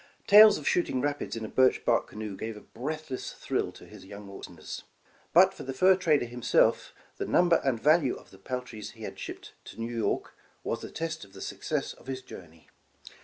[0.25, 4.03] Tales of shooting rapids in a birch bark canoe gave a breathless thrill to his
[4.03, 4.83] young listeners;
[5.31, 9.19] but for the fur trader himself, the number and value of the peltries he had
[9.19, 10.33] shipped to New York,
[10.63, 12.67] was the the test of the suc cess of his journey.